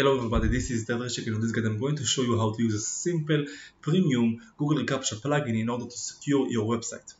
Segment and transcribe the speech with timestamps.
[0.00, 2.38] Hello everybody, this is Itay Verchik and in this guide I'm going to show you
[2.38, 3.46] how to use a simple
[3.80, 7.14] premium Google Captcha plugin in order to secure your website.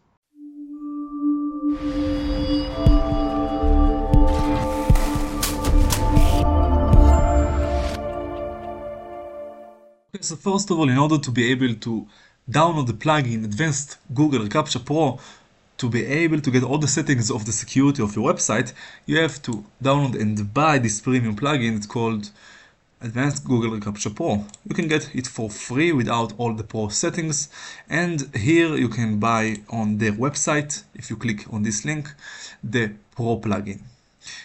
[10.15, 12.07] Okay, so first of all, in order to be able to
[12.49, 15.19] download the plugin Advanced Google Captcha Pro
[15.79, 18.73] to be able to get all the settings of the security of your website,
[19.07, 21.77] you have to download and buy this premium plugin.
[21.77, 22.31] It's called
[23.01, 24.45] Advanced Google Captcha Pro.
[24.69, 27.49] You can get it for free without all the pro settings
[27.89, 32.13] and here you can buy on their website, if you click on this link,
[32.65, 33.83] the pro plugin.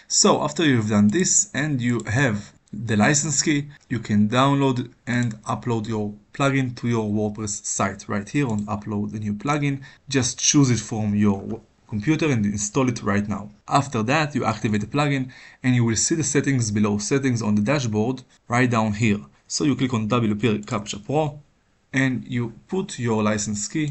[0.06, 5.34] So after you've done this and you have the license key, you can download and
[5.42, 9.82] upload your plugin to your WordPress site right here on upload the new plugin.
[10.08, 11.60] Just choose it from your
[11.94, 13.44] computer and install it right now.
[13.68, 15.24] After that, you activate the plugin
[15.62, 18.16] and you will see the settings below settings on the dashboard
[18.54, 19.20] right down here.
[19.46, 21.22] So you click on WP Captcha Pro
[21.92, 23.88] and you put your license key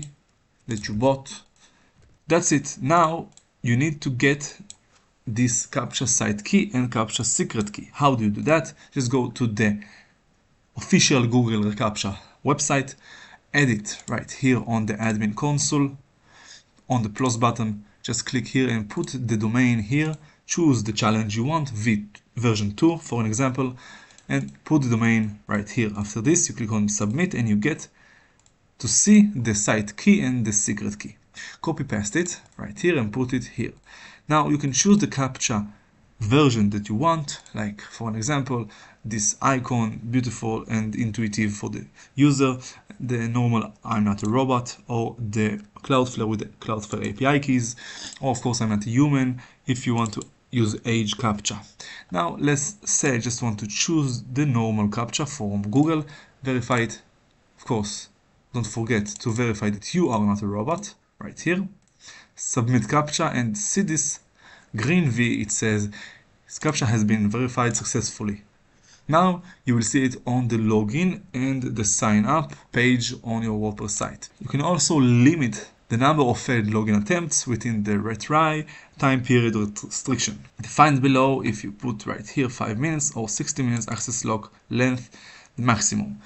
[0.68, 1.28] that you bought.
[2.28, 2.78] That's it.
[2.82, 3.30] Now
[3.62, 4.42] you need to get
[5.26, 7.90] this CAPTCHA site key and CAPTCHA secret key.
[7.94, 8.74] How do you do that?
[8.92, 9.82] Just go to the
[10.76, 12.96] official Google CAPTCHA website,
[13.54, 15.98] edit right here on the admin console.
[16.90, 20.16] On the plus button, just click here and put the domain here.
[20.46, 23.78] Choose the challenge you want, v version 2 for an example,
[24.28, 25.92] and put the domain right here.
[25.98, 27.88] After this, you click on submit and you get
[28.80, 31.16] to see the site key and the secret key.
[31.62, 33.74] Copy paste it right here and put it here.
[34.28, 35.68] Now you can choose the CAPTCHA
[36.24, 38.68] version that you want, like for an example,
[39.06, 41.86] this icon, beautiful and intuitive for the
[42.16, 42.58] user,
[43.00, 47.76] the normal I'm not a robot, or the Cloudflare with the Cloudflare API keys,
[48.22, 51.58] or of course I'm not a human, if you want to use hCaptcha.
[52.12, 56.06] Now let's say I just want to choose the normal CAPTCHA from Google,
[56.42, 57.02] verify it,
[57.58, 58.10] of course,
[58.54, 61.68] don't forget to verify that you are not a robot, right here.
[62.36, 64.20] Submit CAPTCHA and see this
[64.76, 65.90] green V it says
[66.48, 68.42] CAPTCHA has been verified successfully.
[69.08, 73.60] Now you will see it on the login and the sign up page on your
[73.60, 74.30] WordPress site.
[74.40, 78.66] You can also limit the number of failed login attempts within the retry
[78.98, 80.44] time period restriction.
[80.62, 85.10] Defined below if you put right here 5 minutes or 60 minutes access log length
[85.58, 86.20] maximum.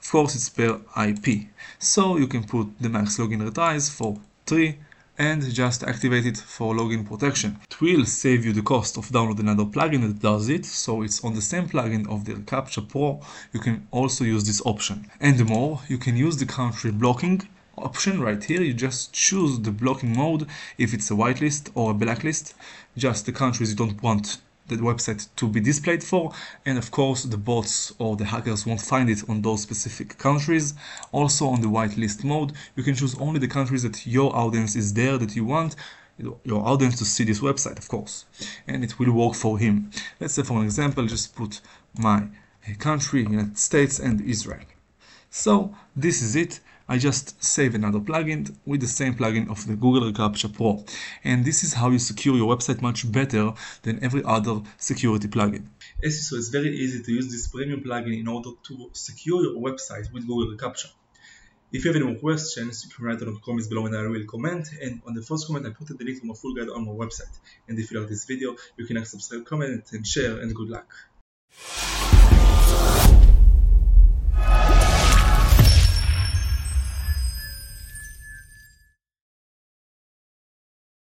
[0.00, 1.46] Of course it's per IP.
[1.78, 4.76] So you can put the max login retries for 3
[5.18, 7.58] and just activate it for login protection.
[7.70, 11.22] It will save you the cost of downloading another plugin that does it, so it's
[11.24, 13.20] on the same plugin of the Captcha Pro,
[13.52, 15.10] you can also use this option.
[15.20, 19.70] And more, you can use the country blocking option right here, you just choose the
[19.70, 20.46] blocking mode
[20.78, 22.54] if it's a whitelist or a blacklist,
[22.96, 24.38] just the countries you don't want
[24.68, 26.32] the website to be displayed for.
[26.64, 30.74] And of course the bots or the hackers won't find it on those specific countries.
[31.12, 34.94] Also on the whitelist mode you can choose only the countries that your audience is
[34.94, 35.76] there that you want
[36.16, 38.24] your audience to see this website of course.
[38.66, 39.90] And it will work for him.
[40.20, 41.60] Let's say for an example just put
[41.98, 42.28] my
[42.78, 44.64] country United States and Israel.
[45.30, 49.74] So this is it I just save another plugin with the same plugin of the
[49.74, 50.84] Google Captcha Pro.
[51.24, 53.52] And this is how you secure your website much better
[53.82, 55.66] than every other security plugin.
[56.02, 60.12] So it's very easy to use this premium plugin in order to secure your website
[60.12, 60.88] with Google Captcha.
[61.72, 64.06] If you have any more questions, you can write down the comments below and I
[64.06, 64.68] will comment.
[64.80, 66.92] And on the first comment, I put the link to my full guide on my
[66.92, 67.36] website.
[67.66, 70.68] And if you like this video, you can like, subscribe, comment, and share, and good
[70.68, 70.86] luck.